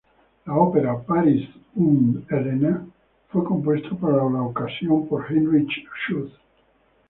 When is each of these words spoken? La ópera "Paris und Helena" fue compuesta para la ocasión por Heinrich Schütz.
La 0.47 0.55
ópera 0.57 0.97
"Paris 0.99 1.47
und 1.75 2.25
Helena" 2.27 2.83
fue 3.29 3.43
compuesta 3.43 3.89
para 3.95 4.15
la 4.27 4.41
ocasión 4.41 5.07
por 5.07 5.31
Heinrich 5.31 5.85
Schütz. 5.95 6.33